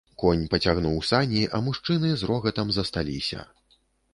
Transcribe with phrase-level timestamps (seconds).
[0.21, 3.47] Конь пацягнуў сані, а мужчыны з рогатам засталіся.